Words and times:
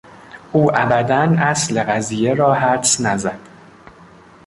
او 0.51 0.71
ابدا 0.77 1.35
اصل 1.39 1.79
قضیه 1.79 2.33
را 2.33 2.53
حدس 2.53 3.01
نزد. 3.01 3.39